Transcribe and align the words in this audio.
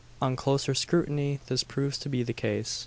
On 0.19 0.35
closer 0.35 0.73
scrutiny, 0.73 1.39
this 1.45 1.63
proves 1.63 1.99
to 1.99 2.09
be 2.09 2.23
the 2.23 2.33
case. 2.33 2.79